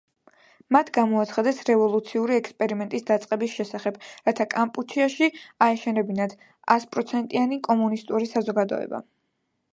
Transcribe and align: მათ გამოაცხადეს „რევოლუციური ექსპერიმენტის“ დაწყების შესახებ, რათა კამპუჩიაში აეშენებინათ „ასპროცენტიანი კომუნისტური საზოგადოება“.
მათ 0.75 0.87
გამოაცხადეს 0.93 1.59
„რევოლუციური 1.67 2.35
ექსპერიმენტის“ 2.41 3.05
დაწყების 3.11 3.53
შესახებ, 3.59 4.01
რათა 4.31 4.49
კამპუჩიაში 4.55 5.31
აეშენებინათ 5.67 6.35
„ასპროცენტიანი 6.79 7.63
კომუნისტური 7.71 8.35
საზოგადოება“. 8.35 9.05